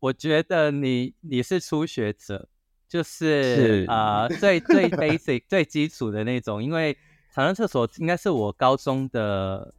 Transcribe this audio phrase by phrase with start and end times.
[0.00, 2.48] 我觉得你你是初学者，
[2.88, 6.96] 就是啊最最 basic 最基础的那种，因为
[7.32, 9.72] 长上厕所应该是我高中的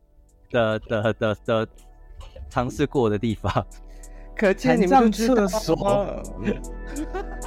[0.50, 1.68] 的的的的
[2.50, 3.52] 尝试过的地方，
[4.38, 6.24] 可见你们厕所。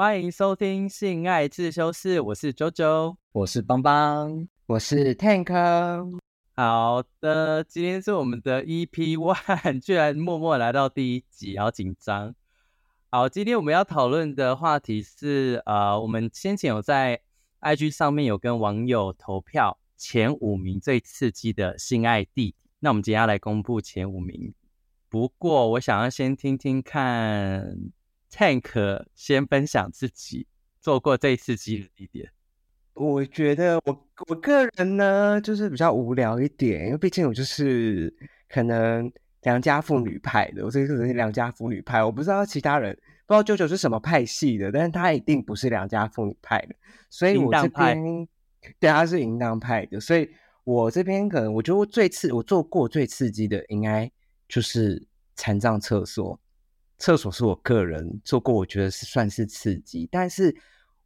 [0.00, 5.52] 欢迎收听性爱自修室，我是周周，我是邦邦，我是 Tank。
[6.56, 12.34] 好的，今天是我们的 EP One，居然默默来到第一集，好紧张。
[13.10, 17.20] 好，今天我们要讨论的话题是，呃，我们先前有在
[17.60, 24.54] IG 上面有跟网友投票前五名最刺激的性爱地，那我们今天要来公布前五名。
[25.10, 27.92] 不过，我想要先听听看。
[28.32, 30.46] Tank 先分享自己
[30.80, 32.30] 做过最刺激的地点。
[32.94, 38.14] 我觉得我我个人呢，就是比较无聊一点，因为毕竟我就是
[38.48, 39.10] 可能
[39.42, 42.04] 良家妇女派的，我这个人是良家妇女派。
[42.04, 42.94] 我不知道其他人
[43.26, 46.74] 不知道舅舅是什么派系的，但是他一定不是良家妇女派的，
[47.08, 48.28] 所以我这边
[48.78, 50.28] 对他是淫荡派的，所以
[50.64, 54.10] 我这边可能我觉得最刺我做过最刺激的，应该
[54.46, 55.02] 就是
[55.36, 56.38] 残障厕所。
[57.00, 60.54] 厕所是我个人做过，我觉得是算是刺激，但是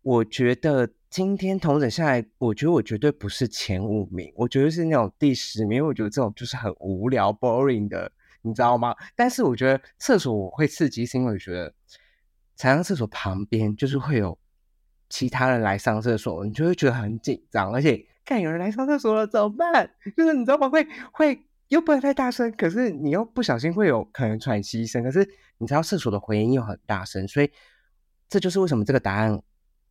[0.02, 8.10] 我觉得今天同整下来，我觉得我绝对不是前五名，我觉得是那种第十名，因为我觉得这种就是很无聊、boring 的，
[8.42, 8.92] 你知道吗？
[9.14, 11.72] 但是我觉得厕所我会刺激，是因为我觉得
[12.56, 14.36] 才上厕所旁边就是会有
[15.08, 19.88] 其他人来上厕所，你就会觉得很紧张，而且看有人来上厕所了怎么办？
[20.16, 20.68] 就是你知道吗？
[20.68, 21.40] 会会。
[21.68, 25.26] 又不能太大声，可是你又不小心会有可能喘息声，可是
[25.58, 27.50] 你知道厕所的回音又很大声，所以
[28.28, 29.40] 这就是为什么这个答案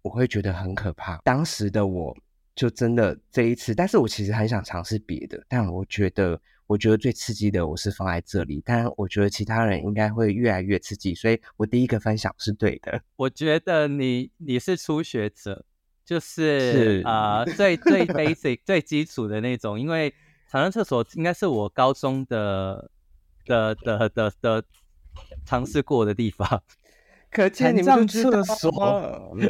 [0.02, 1.18] 我会觉得很可怕。
[1.24, 2.16] 当时的我
[2.56, 13.02] 就真的这一次，但是我其实很想尝试别的，但我觉得我觉得最刺激的我是放在这里，但我觉得其他人应该会越来越刺激，所以我第一个分享是对的。
[13.16, 15.66] 我觉得你你是初学者，
[16.06, 20.14] 就是啊最最 basic 最基础的那种，因为。
[20.54, 22.92] 常上厕所应该是我高中的
[23.44, 24.64] 的的的的
[25.46, 26.62] 尝试过的地方，
[27.32, 29.36] 可见你们厕所。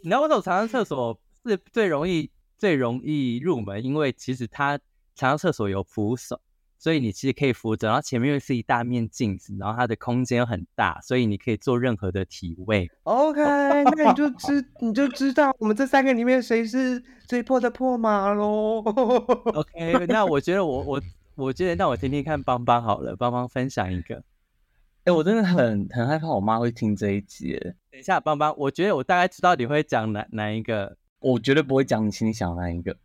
[0.00, 3.84] 你知道为什么常上厕所是最容易最容易入门？
[3.84, 4.78] 因为其实它
[5.14, 6.40] 常上厕所有扶手。
[6.82, 12.90] 所以你其实可以扶着，然后前面又是一大面镜子，然后它的空间又很大，所以你可以做任何的体位。
[13.04, 13.40] OK，
[13.94, 18.78] 那你就知你就知道我们这三个里面谁是最破的破马喽。
[18.80, 21.02] OK，那我觉得我我
[21.36, 24.20] 我觉得那我听听看邦邦好了，邦邦分享一个。
[25.04, 27.56] 哎，我真的很很害怕我妈会听这一集。
[27.92, 32.96] 等一下，邦邦，我觉得我大概知道你会讲哪哪一个，我绝对不会讲你心里想的那一个，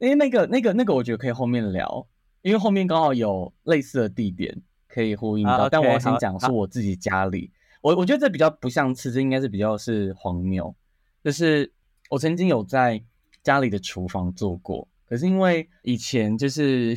[0.00, 2.08] 因为那个那个那个，我觉得可以后面聊。
[2.44, 4.54] 因为后面刚好有类似的地点
[4.86, 7.50] 可以呼应到，但我要先讲是我自己家里，
[7.80, 10.72] 我我觉得这比较不像吃，这应该是比较是荒谬。
[11.22, 11.72] 就是
[12.10, 13.02] 我曾经有在
[13.42, 16.94] 家里的厨房做过，可是因为以前就是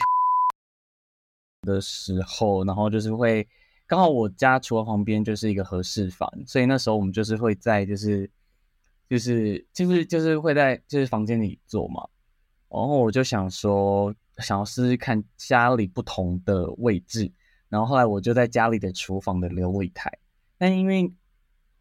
[1.64, 3.48] 的时候，然后就是会
[3.86, 8.30] 刚好我家厨房旁边就是一个合适房，所以那时候我们就是会在就是
[9.10, 12.06] 就是就是就是会在就是房间里做嘛，
[12.68, 14.14] 然后我就想说。
[14.44, 17.32] 想要试试看家里不同的位置，
[17.70, 20.12] 然后后来我就在家里的厨房的琉璃台。
[20.58, 21.14] 但因为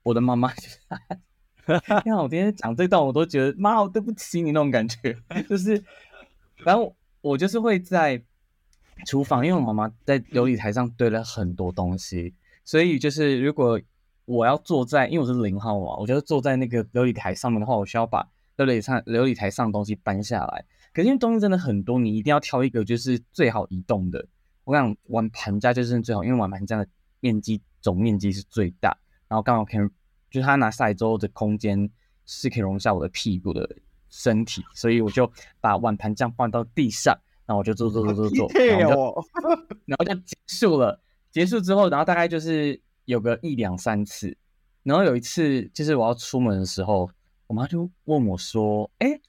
[0.02, 0.52] 我的妈妈，
[2.04, 5.16] 你看我今天讲这段，我都觉得妈，我对不起你那种感觉。
[5.48, 5.82] 就是，
[6.64, 8.22] 反正我就是会在
[9.04, 12.34] 厨房，因为我妈妈在琉璃台上堆了很多东西，
[12.64, 13.80] 所以就是如果
[14.24, 20.64] 我要坐在，因为我是零号嘛，我觉得坐在那个琉璃台上面的话，我需要把琉璃上琉璃台上的东西搬下来。
[20.96, 24.26] 可是因为东西真的很多，你一定要挑一个就是最好移动的。
[24.64, 26.88] 我想碗盘架就是最好，因为碗盘架的
[27.21, 28.97] 面积总面积是最大，
[29.28, 29.80] 然后刚好可以
[30.30, 31.91] 就是它拿下来之后的空间
[32.24, 33.76] 是可以容下我的屁股的
[34.09, 35.30] 身体，所以我就
[35.60, 39.22] 把碗盘架放到地上，然后我就做做做做做，然后
[39.84, 40.98] 然后就结束了。
[41.30, 44.34] 结束之后，然后大概就是有个一两三次，
[44.82, 47.10] 然后有一次就是我要出门的时候，
[47.48, 49.21] 我妈就问我说：“哎。”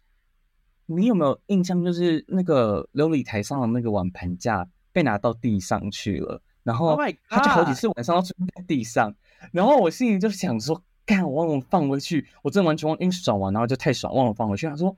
[0.88, 1.84] 你有没有印象？
[1.84, 6.98] 就是那个琉璃台上的那个碗盘架被拿到地上去了，然后
[7.30, 9.14] 他就好几次晚上都出现在地上，
[9.52, 14.66] 然后我心里就想说：干，我忘了放回去，我真的完全忘，因为爽完，然后就太爽，忘了放回去。
[14.66, 14.98] 他说：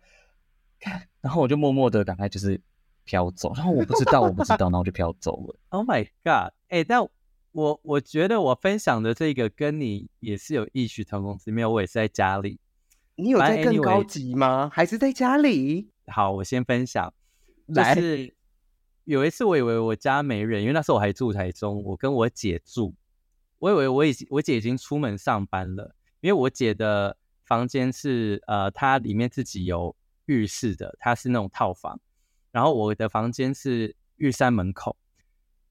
[0.80, 2.62] 干，然后我就默默的赶快就是
[3.04, 5.60] 飘走，然后我不知道，我不知道，然后就飘走了。
[5.70, 6.54] Oh my god！
[6.70, 7.02] 哎，但
[7.52, 12.60] 我我觉得我分享的这个跟你也是有异曲同工之妙，我也是在家里。
[13.20, 14.70] 你有在更高级吗？
[14.74, 15.92] 还是在家里？
[16.08, 17.14] 好，我先分享。
[17.74, 18.34] 就是
[19.04, 22.96] 有一次，我以为我家没人，因为那时候我还住台中，我跟我姐住。
[23.60, 29.96] 我以为我已经我姐已经出门上班了，因为我姐的房间是呃，她里面自己有
[30.26, 32.00] 浴室的，她是那种套房。
[32.52, 34.96] 然后我的房间是玉山门口。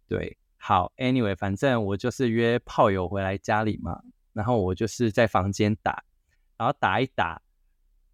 [0.07, 4.03] 对，好，anyway，反正我就是约炮友回来家里嘛，
[4.33, 6.05] 然后我就是在房间打。
[6.59, 7.41] 然后打一打，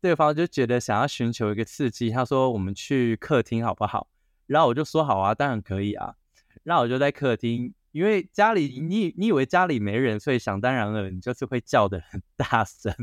[0.02, 4.06] 对方就觉得想要寻求一个刺激，他说：“我们去客厅好不好？”
[4.46, 6.16] 然后我就说：“好啊，当然可以啊。”
[6.62, 12.94] 然后我就在客厅，因为家里你你以为家里没人，所以想当然了，你就是会叫的很大声。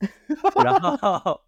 [0.62, 1.40] 然后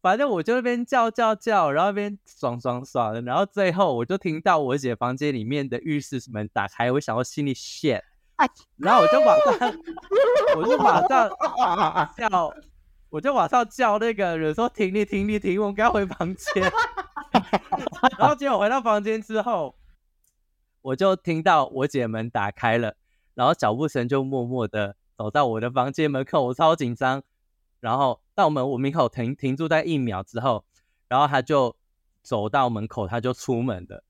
[0.00, 8.02] 反正我就那边叫叫叫，然后那边爽爽爽的，然后最后我就听到我姐房间里面的浴室门打开，我想到心里 shit。
[8.76, 9.78] 然后我就马上，
[10.56, 11.28] 我就马上
[12.16, 12.54] 叫，
[13.08, 16.70] 我就马上叫那个人说停你停你停，我们要回房间。
[18.18, 19.74] 然后结果回到房间之后，
[20.82, 22.94] 我就听到我姐门打开了，
[23.34, 27.22] 然后脚步声就默默的走到我的房间门口，我超紧张。
[27.80, 30.64] 然后到门我门口停停住在一秒之后，
[31.08, 31.76] 然后他就
[32.22, 34.02] 走到门口，他就出门了。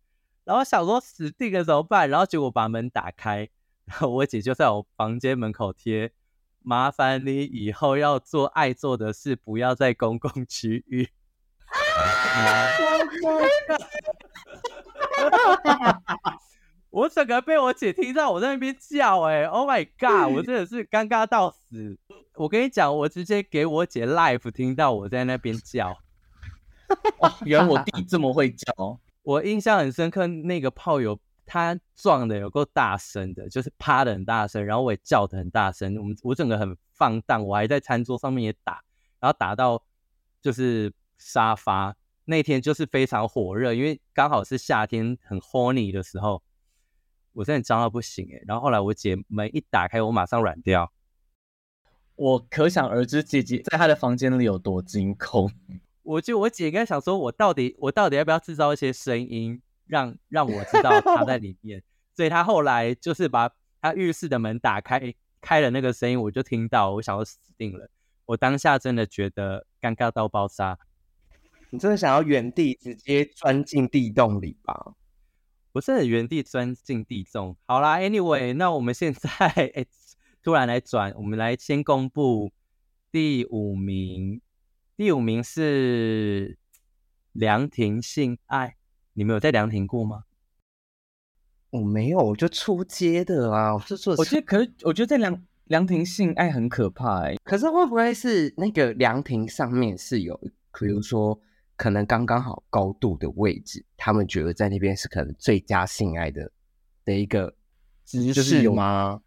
[0.44, 2.08] 然后想说死定了怎么办？
[2.08, 3.49] 然后结果把门打开。
[3.86, 6.12] 然后我姐就在我房间门口贴，
[6.60, 11.08] 麻烦你以后要做爱做的事，不要在公共区域。
[16.90, 20.34] 我整个被我姐听到我在那边叫，哎，Oh my god！
[20.34, 21.96] 我真的是尴尬到死。
[22.34, 25.96] 我跟你讲，我直接给我姐 live 听到我在那边叫。
[27.18, 30.26] 哦原来我弟这么会叫，我印象很深刻。
[30.26, 31.18] 那个炮友。
[31.46, 35.96] 他撞的有够大声的，就是啪的很大声，然后我也叫的很大声。
[35.96, 38.82] 我们我整个很放荡，我还在餐桌上面也打，
[39.20, 39.82] 然后打到
[40.43, 41.96] 就是沙发。
[42.28, 46.43] 那天就是非常火热，因为刚好是夏天很 horny 的时候，
[47.32, 48.42] 我真的脏到不行哎。
[48.49, 50.92] 然后后来我姐门一打开，我马上软掉。
[52.16, 55.52] 我可想而知，姐姐在她的房间里有多惊恐。
[56.02, 59.62] 我就我姐应该想说，我到底我到底要不要制造一些声音？
[59.86, 61.82] 让让我知道他在里面，
[62.14, 63.50] 所以他后来就是把
[63.80, 67.90] 他浴室的门打开，开了那个声音，我就听到，我想要死定了。
[68.26, 70.78] 我当下真的觉得尴尬到爆炸。
[71.70, 74.94] 你真的想要原地直接钻进地洞里吧？
[75.72, 77.56] 不是原地钻进地洞。
[77.66, 79.84] 好啦，Anyway，那我们现在哎，
[80.42, 82.52] 突然来转，我们来先公布
[83.10, 84.40] 第五名。
[84.96, 86.56] 第五名是
[87.32, 88.75] 凉亭性爱。
[89.18, 90.24] 你们有在凉亭过吗？
[91.70, 93.72] 我没有，我就出街的啊。
[93.74, 97.34] 我是做，我觉得，可是我觉得在凉凉亭性爱很可怕哎。
[97.42, 100.38] 可是会不会是那个凉亭上面是有，
[100.78, 101.40] 比如说
[101.76, 106.52] 可能刚刚好高度的位置，他们觉得在那边是可能最佳性爱的
[107.02, 107.54] 的一个
[108.04, 109.22] 姿势吗？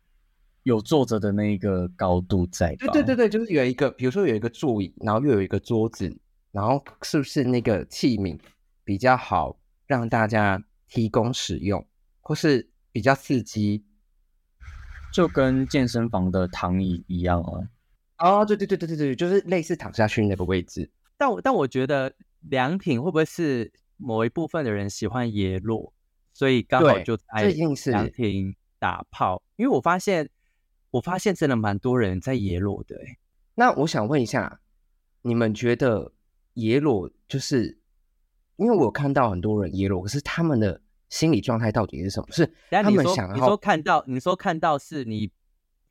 [0.62, 2.76] 有坐着的那个高度在？
[2.76, 6.16] 对对对对，就是有一个，比如说有一个座椅，然后又有一个桌子，
[6.52, 8.40] 然后是不是那个器皿
[8.84, 9.59] 比较好？
[9.90, 11.84] 让大家提供使用，
[12.22, 13.84] 或是比较刺激，
[15.12, 17.68] 就跟健身房的躺椅一样哦。
[18.20, 20.92] 哦，对对对对对对，就是类似躺下去那个位置。
[21.18, 25.92] 但我但我觉得凉亭会不会是某一部分的人喜欢野裸，
[26.34, 29.42] 所以刚好就在凉亭打炮？
[29.56, 30.30] 因为我发现，
[30.92, 32.96] 我发现真的蛮多人在野裸的。
[33.56, 34.62] 那我想问一下，
[35.24, 36.14] 你们觉得
[36.54, 37.79] 野裸就是？
[38.60, 42.28] 因为我看到很多人耶裸，可是他们的心理状态到底是什么？
[42.32, 45.32] 是他们想要你说看到你说看到是你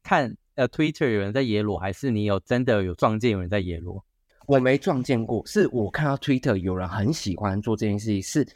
[0.02, 4.04] 看呃 Twitter 有人在耶裸，还是你有真的有撞见有人在耶裸？
[4.46, 8.46] 我没撞见过，是我看到 Twitter 有人很喜欢做这件事情，是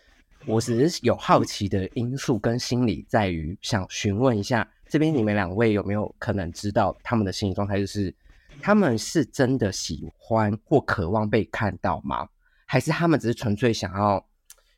[0.47, 8.15] 我只是有好奇的因素跟心理在于想询问一下这边你们两位有没有可能知道他们的心理状态，就是
[8.61, 12.29] 他们是真的喜欢或渴望被看到吗？
[12.73, 14.27] 还是他们只是纯粹想要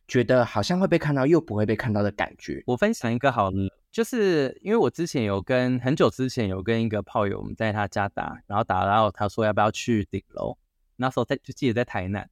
[0.08, 2.60] 觉得好像会被看到又不会被看到的感觉。
[2.66, 10.58] 我分享一个好了，就是因为我之前有跟很久之前有跟一个炮友我们在他家打，然后打到他说要不要去顶楼，
[10.96, 12.28] 那时候在就记得在台南，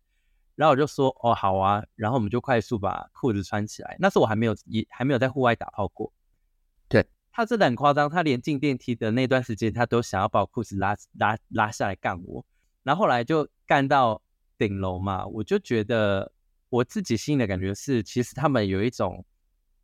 [0.56, 3.96] 然后我就说哦好啊，然后我们就快速把裤子穿起来。
[4.00, 6.12] 那时候我还没有也还没有在户外打炮过，
[6.88, 12.44] 对他真的很夸张，他连进电梯的那段时间他都想要把我裤子拉拉拉下来干我，
[12.82, 14.20] 然后后来就干到。
[14.62, 16.30] 顶楼嘛，我就觉得
[16.68, 19.24] 我自己心里的感觉是，其实他们有一种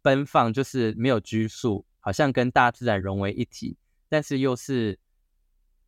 [0.02, 3.76] 奔放，就是没有拘束，好像跟大自然融为一体，
[4.08, 4.96] 但是又是，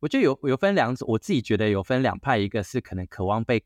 [0.01, 3.63] 我觉得有有分两种，我自己觉得有分两派，一个是可能渴望被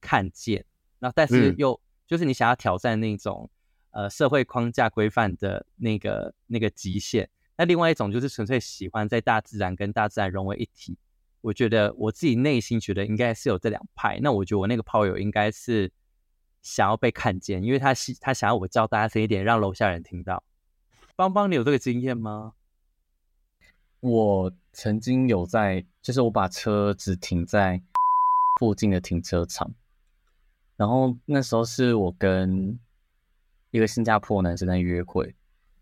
[0.00, 0.64] 看见，
[0.98, 3.50] 那但是又就是你想要挑战那种
[3.90, 10.96] 呃社会框架规范的那个那个极限，那另外一种就是纯粹喜欢在大自然跟大自然融为一体。
[11.42, 15.92] 我觉得我自己内心觉得应该是有这两派，那我觉得我那个炮友应该是
[16.62, 20.42] 想要被看见，因为他是他想要我叫大声一点，让楼下人听到。
[21.16, 22.54] 邦邦，你有这个经验吗？
[24.00, 27.82] 我曾经有在，就是我把车子停在
[28.58, 29.74] 附近的停车场，
[30.76, 32.78] 然后那时候是我跟
[33.70, 35.34] 一个新加坡男生在约会，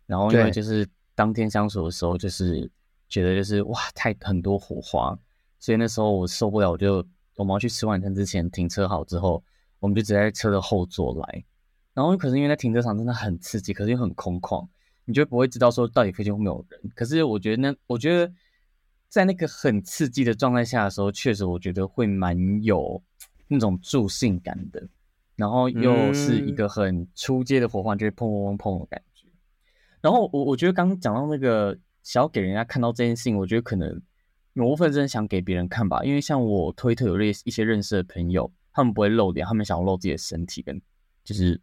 [0.07, 2.71] 然后因为就是当天相处的时候，就是
[3.09, 5.19] 觉得就是哇，太很多火花。
[5.61, 9.45] 所以那时候我受不了，我就我们要去吃晚餐之前停车好之后，
[9.79, 11.45] 我们就直接在车的后座来。
[11.93, 14.67] 然后可是因为在停车场真的很刺激，可是又很空旷，
[15.05, 16.81] 你就不会知道说到底附近会没有人。
[16.95, 18.33] 可是我觉得那我觉得
[19.09, 23.02] 在那个很刺激的状态下的时候，确实我觉得会蛮有
[23.47, 24.83] 那种助兴感的。
[25.37, 29.26] 然后又是一个很出街的火花，就是砰砰砰砰的感觉。
[30.00, 34.00] 然后我我觉得刚刚讲到那个想要给人家看到这件事情，我觉得可能。
[34.61, 40.81] 某部分真的想给别人看吧，因为像我推特有类一些认识的朋友，他们不会露脸，他们想要露自己的身体跟
[41.25, 41.61] 就是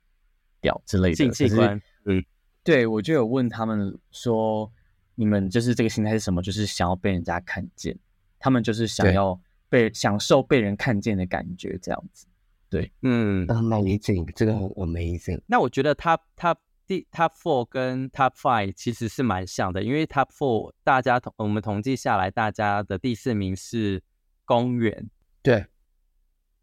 [0.60, 1.16] 屌之类的。
[1.16, 2.24] 性器官，嗯，
[2.64, 4.72] 对我就有问他们说，
[5.16, 6.42] 你们就是这个心态是什么？
[6.42, 7.98] 就是想要被人家看见，
[8.40, 9.40] 他们就是想要
[9.70, 12.26] 被享受被人看见的感觉，这样子。
[12.70, 15.40] 对，嗯，amazing，这个很 amazing。
[15.46, 16.58] 那我觉得他他。
[16.88, 24.02] 第 Top Four 跟 Top Five 其实是蛮像的，因为 Top Four 大家统我们统计下来，大家的第四名是
[24.46, 25.10] 公园，
[25.42, 25.66] 对，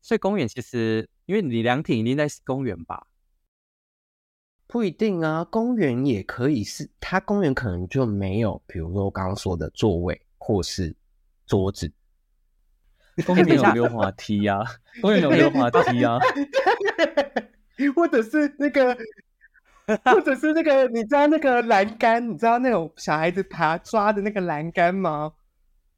[0.00, 3.06] 所以公园其实因为你凉亭一定在公园吧？
[4.66, 10.96] 不一定啊，公园也可以是，它公园可能就没有，比如说我刚刚说的座位或是
[11.46, 11.92] 桌子，
[13.26, 14.64] 公园有溜滑梯呀，
[15.02, 16.18] 公园有溜滑梯呀，
[17.94, 18.96] 或者是那个。
[20.04, 25.32] 或者是那个，你知道那个栏杆，你知道那种小孩子爬抓的那个栏杆吗？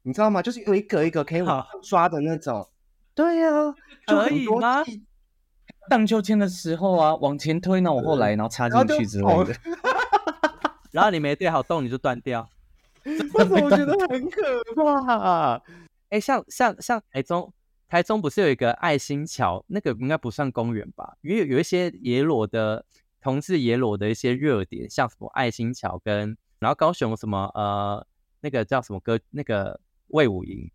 [0.01, 0.41] 你知道吗？
[0.41, 2.67] 就是有一格一格可以往抓的那种。
[3.15, 3.49] 对呀，
[4.05, 4.83] 可以吗？
[5.89, 9.55] 荡秋千的时候啊，往前推，然后往后来，然后插进去之类的。
[10.91, 12.47] 然后你没对好洞，你就断掉。
[13.05, 14.41] 为什么我觉得很可
[14.75, 15.61] 怕？
[16.09, 17.53] 哎，像像像台中，
[17.87, 19.63] 台中不是有一个爱心桥？
[19.67, 21.15] 那个应该不算公园吧？
[21.21, 22.83] 因为有一些野裸的。
[23.21, 28.05] 同志野裸的一些热点，像什么爱心桥跟，然后高雄什么呃
[28.41, 30.71] 那个叫什么歌那个魏武营，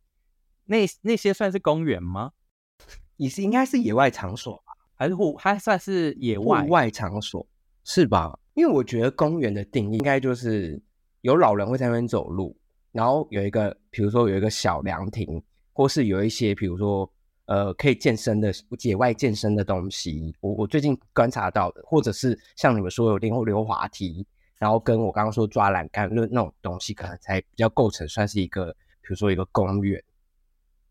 [0.64, 2.32] 那那些算是公园吗？
[3.16, 4.72] 也是应该是野外场所吧？
[4.94, 7.46] 还是户还算是野外户外场所
[7.84, 8.38] 是吧？
[8.54, 10.82] 因为我觉得公园的定义应该就是
[11.20, 12.56] 有老人会在那边走路，
[12.90, 17.10] 然后有一个比如说有一个小凉亭，或是有一些比如说。
[17.52, 24.26] 呃，可以健身的野外健身的东西，我我最近观察到的，或者是像你们说有溜溜滑梯，
[24.58, 30.02] 然后跟我刚刚说抓栏杆那那种东西，可能才比较构成算是一个，比如说一个公园。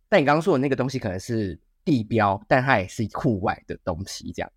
[0.08, 4.52] 但你刚刚说的那个东西可能是地标，但它也是户外的东西，这样。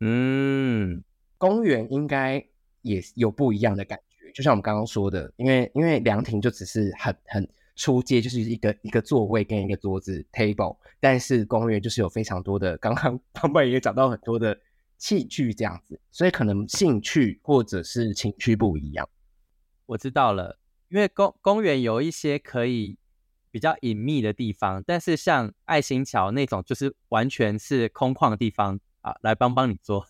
[0.00, 1.04] 嗯，
[1.36, 2.42] 公园应该
[2.80, 7.46] 也有不一样的感觉，就像我们刚刚说的，因为因为凉亭就只是很很。
[7.74, 14.58] 出街就是一个一个座位跟一个桌子 table，但是公园就是有非常多的，刚刚 旁边也讲到很多的
[14.98, 19.08] 器具这样子，所以可能兴趣或者是情趣不一样。
[19.86, 22.98] 我知道了，因为公公园有一些可以
[23.50, 30.06] 比较隐秘的地方，但是像爱心桥那种就是完全是空旷的地方啊，来帮帮你做。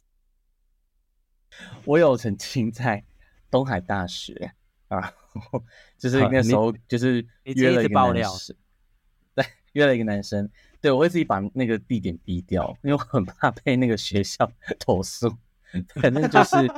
[1.85, 3.05] 我有曾经在
[3.51, 4.53] 东海大学
[4.89, 5.15] 啊。
[5.99, 8.57] 就是那时候，就是约了一个男生，
[9.35, 10.49] 对，约了一个男生，
[10.81, 15.35] 对我会自己把那个地点逼掉，因为我很怕被那个学校 投诉。
[16.03, 16.69] 反正就是，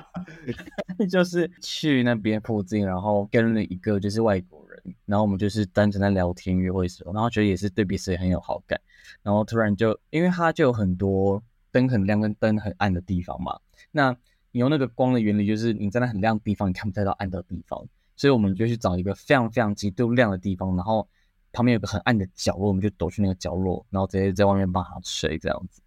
[1.10, 8.80] 就是去那边附近，然后跟了一个就是外国人，然后我们就是单纯在聊天约会时候，然后觉得也是对彼此也很有好感，
[9.22, 14.16] 然后突然就因为他就有很多灯很亮跟灯很暗的地方嘛，那。
[14.52, 17.84] 你用那个光的原理，就是你站在那很亮的地方，你看不太到暗的地方，
[18.16, 21.08] 所以我们就去找一个非常非常极度亮的地方，然后
[21.52, 25.80] 旁边有个很暗的角落，我们就躲去那个角落，然后直接在外面帮他吹这样子。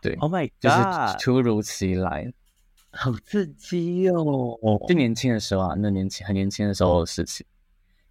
[0.00, 2.32] 对，Oh my God，就是突如其来，
[2.90, 4.58] 好刺激哦！
[4.88, 7.46] 就年轻的时候啊，那年轻很年轻的时候的事情。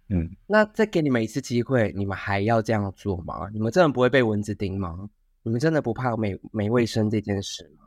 [0.08, 3.48] 嗯，那再给你们一次机会，你们还要这样做吗？
[3.52, 5.08] 你们真的不会被蚊子叮吗？
[5.42, 7.81] 你们真的不怕没没卫生这件事吗？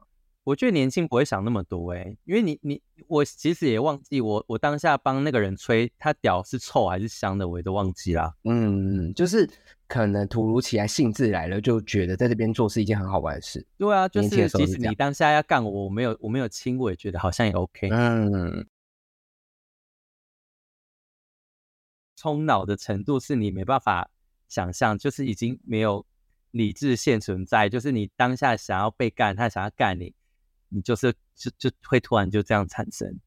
[0.45, 8.31] 我觉得年轻不会想那么多哎，因为你你我其实也忘记我我当下帮那个人吹，他屌是臭还是香的，我也都忘记啦。
[8.43, 9.49] 嗯，就是
[9.87, 13.65] 可能突如其来兴致来了，就觉得在这边做是一件很好玩的事。
[13.75, 17.89] 对啊，就是即使你当下要干我，我没有我没有亲，我也觉得好像也 OK。
[17.91, 18.67] 嗯，
[22.15, 24.11] 冲脑的程度是你没办法
[24.47, 26.05] 想象，就是已经没有
[26.51, 30.13] 理智现存在，就是你当下想要被干，他想要干你，
[30.75, 33.17] 你就是就就会突然就这样产生。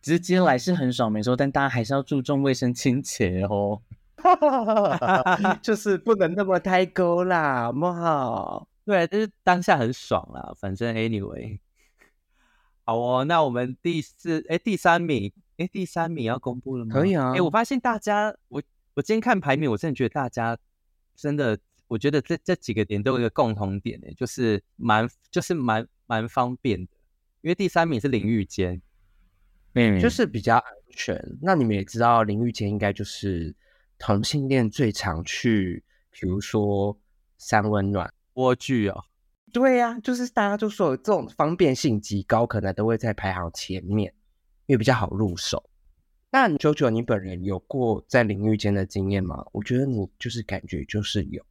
[0.00, 3.82] 直接来是很爽没错，但大家还是要注重卫生清洁哦。
[5.62, 8.66] 就是不能那么太勾啦，好不好？
[8.84, 11.58] 对，就是当下很爽啦，反正 anyway。
[12.84, 16.94] 好哦，那我们第四哎第三名哎第三名要公布了吗？
[16.94, 18.62] 可以啊哎，我发现大家我
[18.94, 20.56] 我今天看排名，我真的觉得大家
[21.14, 21.58] 真的，
[21.88, 26.92] 我觉得这这几个点都有一个共同点呢，就是蛮就是蛮蛮方便的，
[27.40, 28.82] 因为第三名是淋浴间，
[29.74, 31.16] 嗯，就是比较安全。
[31.40, 33.54] 那你们也知道，淋浴间应该就是
[33.96, 36.98] 同性恋最常去，比如说
[37.38, 38.12] 三温暖。
[38.34, 39.04] 蜗居哦，
[39.52, 44.12] 对呀、就是大家就说这种方便性极高，可能都会在排行前面，
[44.66, 45.70] 因为比较好入手。
[46.32, 49.44] 那九九，你本人有过在淋浴间的经验吗？
[49.52, 51.44] 我觉得你就是感觉就是有，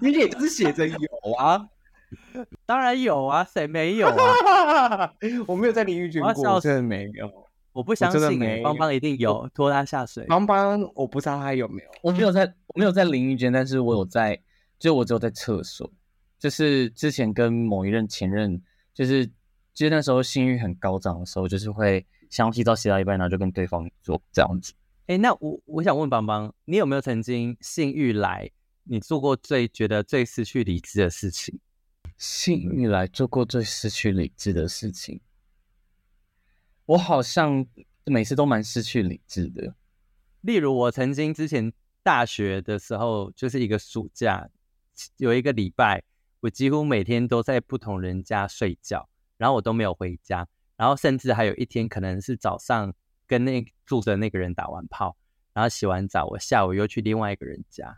[0.00, 0.96] 你也就是写着有
[1.38, 1.68] 啊。
[2.66, 5.12] 当然有啊，谁没有啊？
[5.46, 7.30] 我没有在淋浴间过，我要笑我真的没有。
[7.72, 10.26] 我不相真的信欸，没邦邦一定有，拖他下水。
[10.26, 11.88] 邦邦，我不知道他有没有。
[12.02, 14.40] 我没有在，我没有在淋浴间，但是我有在，
[14.76, 15.88] 就我只有在厕所，
[16.36, 18.60] 就是之前跟某一任前任，
[18.92, 19.24] 就是
[19.72, 24.72] 就是那时候性欲很高涨的时候，就是会想洗澡洗到一半，然后就跟对方做这样子。
[25.10, 28.48] 哎，那我我想问邦邦，你有没有曾经性欲来，
[28.84, 31.58] 你做过最觉得最失去理智的事情？
[32.16, 35.20] 性欲来做过最失去理智的事情，
[36.86, 37.66] 我好像
[38.04, 39.74] 每次都蛮失去理智的。
[40.42, 41.72] 例如，我曾经之前
[42.04, 44.48] 大学的时候，就是一个暑假，
[45.16, 46.04] 有一个礼拜，
[46.38, 50.46] 我几乎每天都在不同人家睡觉，然后我都没有回家，
[50.76, 52.94] 然后甚至还有一天可能是早上
[53.30, 55.16] 跟那住的那个人打完炮，
[55.52, 57.96] 然后洗完澡，我下午又去另外一个人家，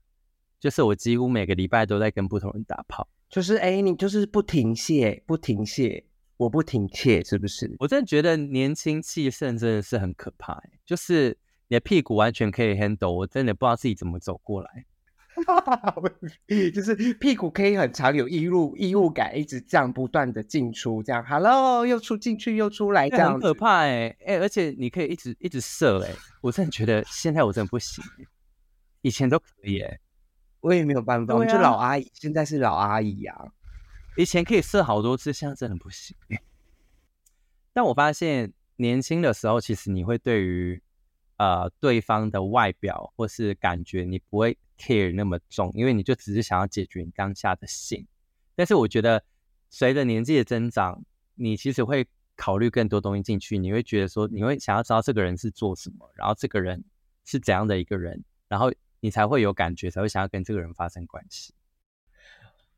[0.60, 3.08] 就是我几乎每个礼拜都在跟不同人打炮。
[3.30, 6.04] 就是哎，你就是不停歇，不停歇，
[6.36, 7.74] 我不停歇，是不是？
[7.78, 14.84] 我真的觉得年轻气盛真的是很可怕、欸，就是你的屁股完全可以 handle，我真的不知道自己怎么走过来。
[16.72, 28.26] 就是屁股可以很长，有异物异物感，一直这样不断的进出，这样 hello 又出进去又出来，这样可怕哎、欸、哎、而且你可以一直一直射哎、我真的觉得现在我真的不行、欸，
[29.02, 29.98] 以前都可以哎、
[30.60, 33.52] 我也没有办法，我们对啊就老阿姨，现在是老阿姨啊。
[34.16, 36.40] 以前可以射好多次，现在真的不行、欸。
[37.72, 40.82] 但我发现年轻的时候，其实你会对于
[41.38, 48.04] 呃对方的外表或是感觉，你不会 care 那么重，因为你就只是想要解决你当下的性。
[48.56, 49.22] 但是我觉得
[49.70, 51.04] 随着年纪的增长，
[51.36, 56.82] 你其实会考虑更多东西进去，你会觉得说，你会想要知道这个人是做什么，然后这个人
[57.24, 61.54] 是怎样的一个人，然后你才会有感觉，才会想要跟这个人发生关系。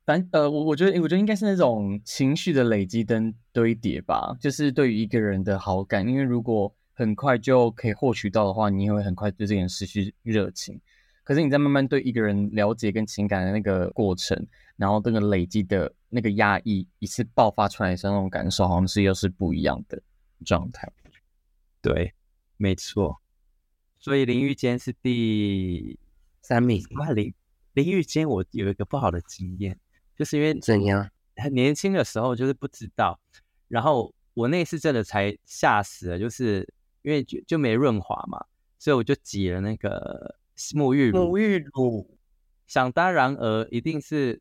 [0.04, 10.78] 反呃，我我觉得我觉得应该是那种情绪的累积跟堆叠吧，就是对于一个人的好感，因为如果很快就可以获取到的话，你也会很快对这个人失去热情。
[11.24, 20.00] 可是你在慢慢对一个人了解跟情感的那个过程，然后这个累积的那个压抑一次爆发出来的时候，那种感受好像是又是不一样的
[20.44, 20.86] 状态。
[21.80, 22.14] 对，
[22.56, 23.20] 没错。
[23.98, 25.98] 所以淋浴间是第
[26.42, 27.32] 三名哇淋
[27.72, 29.78] 淋浴间，我有一个不好的经验，
[30.14, 31.10] 就是因为怎样？
[31.36, 33.18] 很年轻的时候就是不知道，
[33.66, 36.68] 然后我那次真的才吓死了，就是
[37.00, 38.44] 因为就就没润滑嘛，
[38.78, 40.36] 所以我就挤了那个
[40.74, 42.18] 沐浴乳，沐浴乳，
[42.66, 44.40] 想当然而一定是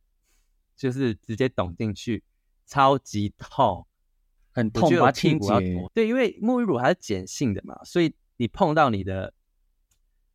[0.76, 2.23] 就是直接捅进去，
[2.65, 3.86] 超级痛，
[4.52, 5.91] 很痛，我觉得我把它清洁脱。
[5.93, 9.34] 对，因为沐浴乳它是碱性的嘛，所以你碰到你的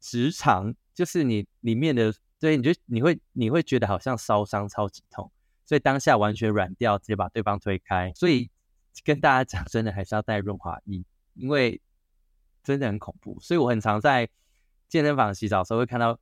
[0.00, 5.30] 直肠，就是你里面的，所以你就你会你会觉得好像烧伤，超级痛，
[5.64, 8.12] 所以当下完全软掉，直接把对方推开。
[8.14, 8.50] 所以
[9.04, 11.80] 跟大家讲，真的还是要带润滑液，因为
[12.62, 13.38] 真的很恐怖。
[13.40, 14.28] 所以我很常在
[14.88, 16.18] 健身房洗澡的时候会看到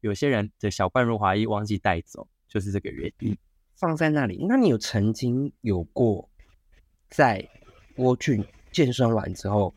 [0.00, 3.36] 有些人的小半润滑液忘记带走，就是这个原因。
[3.74, 4.44] 放在那里。
[4.46, 6.28] 那你有曾经有过
[7.08, 7.48] 在
[7.96, 9.74] 蜗菌健身完之后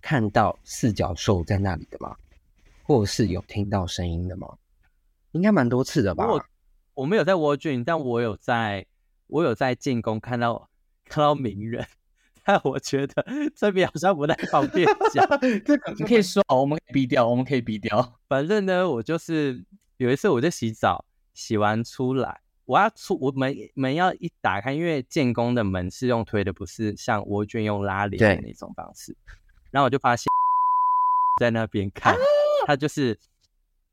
[0.00, 2.16] 看到四脚兽在那里的吗？
[2.84, 4.56] 或者是有听到声音的吗？
[5.32, 6.26] 应该蛮多次的吧？
[6.26, 6.44] 我
[6.94, 8.86] 我没有在蜗郡，但我有在，
[9.26, 10.68] 我有在建工看到
[11.04, 11.86] 看到名人，
[12.50, 14.84] 但我觉得这边好像不太方便
[15.14, 15.24] 讲。
[15.64, 18.18] 这个你可以说，我们可以逼掉，我们可以逼掉。
[18.28, 19.64] 反正呢，我就是
[19.98, 29.16] 有一次我在洗澡，洗完出来，我要出我门门要一打开，因为建工的门是用推的，不是像蜗卷用拉帘的那种方式。
[29.70, 30.26] 然后我就发现，
[31.38, 32.16] 在那边看，
[32.66, 33.16] 他就是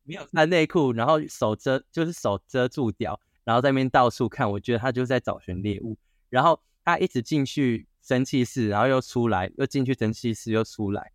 [0.02, 4.50] 没有穿内裤，然后手遮，就是手遮住掉，然后在那边到处看。
[4.50, 5.96] 我觉得他就是在找寻猎物。
[6.32, 11.12] 然后他一直进去蒸汽室，然后又出来，又进去蒸汽室，又出来。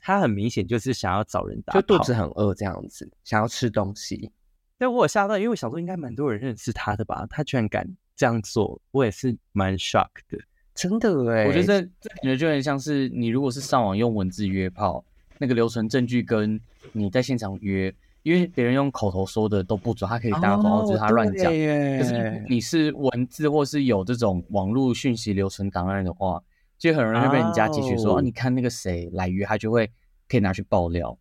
[0.00, 4.32] 他很明显就是想要找人打，就肚子很饿这样子，想要吃东西。
[4.76, 10.36] 但我有吓到，因为我想说应该蛮多人认识他的吧，他居然敢这样做，我也是蛮 shock 的。
[10.74, 15.04] 真的哎，我觉得这这感觉就很像是你如果是上网用文字约炮，
[15.38, 16.60] 那个留存证据跟
[16.92, 17.94] 你在现场约，
[18.26, 21.44] 因为别人用口头说的都不准，他可以打说就是他乱讲。
[21.44, 26.42] 可是你是文字或是有这种网络讯息留存档案的话，
[26.76, 29.88] 就很容易被人家截取说啊，你看那个谁来约，他就会
[30.28, 31.16] 可以拿去爆料。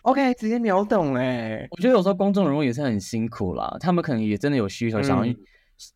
[0.00, 1.68] OK，直接秒懂哎。
[1.70, 5.34] 我觉得有时候公众人物也是很辛苦啦，他们可能也真的有需求，想要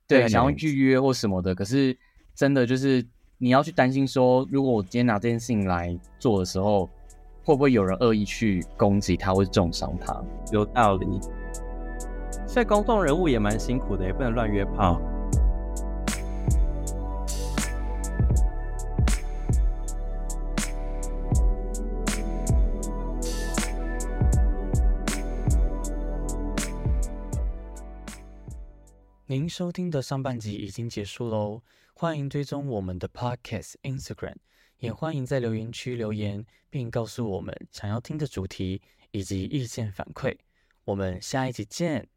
[0.06, 1.96] 对想要预约或什么的，可是。
[2.36, 3.02] 真的就是
[3.38, 6.86] 你要去担心说，如果我今天拿这件事情来做的时候，
[7.46, 10.20] 会不会有人恶意去攻击他，或者重伤他？
[10.50, 11.06] 有道理。
[12.44, 15.00] 所以公众人物也蛮辛苦的，也不能乱约炮。
[29.28, 31.62] 您收听的上半集已经结束喽。
[31.94, 34.34] 欢迎追踪我们的 Podcast Instagram，
[34.78, 40.36] 也欢迎在留言区留言，并告诉我们想要听的主题以及意见反馈。
[40.84, 42.08] 我们下一集见。